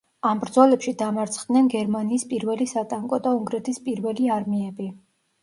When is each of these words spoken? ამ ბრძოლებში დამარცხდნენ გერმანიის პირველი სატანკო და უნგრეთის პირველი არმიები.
ამ 0.27 0.39
ბრძოლებში 0.43 0.93
დამარცხდნენ 1.01 1.67
გერმანიის 1.73 2.25
პირველი 2.31 2.67
სატანკო 2.73 3.21
და 3.29 3.35
უნგრეთის 3.43 3.83
პირველი 3.91 4.33
არმიები. 4.41 4.91